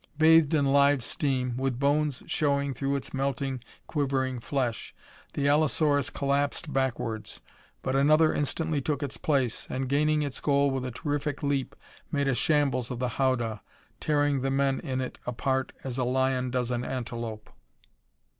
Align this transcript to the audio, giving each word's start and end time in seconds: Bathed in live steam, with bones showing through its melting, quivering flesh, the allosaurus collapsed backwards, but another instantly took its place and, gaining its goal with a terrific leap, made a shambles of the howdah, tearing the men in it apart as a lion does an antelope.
Bathed 0.17 0.55
in 0.55 0.65
live 0.65 1.03
steam, 1.03 1.55
with 1.57 1.77
bones 1.77 2.23
showing 2.25 2.73
through 2.73 2.95
its 2.95 3.13
melting, 3.13 3.63
quivering 3.85 4.39
flesh, 4.39 4.95
the 5.33 5.47
allosaurus 5.47 6.09
collapsed 6.09 6.73
backwards, 6.73 7.39
but 7.83 7.95
another 7.95 8.33
instantly 8.33 8.81
took 8.81 9.03
its 9.03 9.17
place 9.17 9.67
and, 9.69 9.87
gaining 9.87 10.23
its 10.23 10.39
goal 10.39 10.71
with 10.71 10.87
a 10.87 10.91
terrific 10.91 11.43
leap, 11.43 11.75
made 12.11 12.27
a 12.27 12.33
shambles 12.33 12.89
of 12.89 12.97
the 12.97 13.09
howdah, 13.19 13.61
tearing 13.99 14.41
the 14.41 14.49
men 14.49 14.79
in 14.79 15.01
it 15.01 15.19
apart 15.27 15.71
as 15.83 15.99
a 15.99 16.03
lion 16.03 16.49
does 16.49 16.71
an 16.71 16.83
antelope. 16.83 17.51